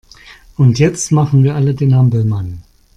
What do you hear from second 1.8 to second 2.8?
Hampelmann!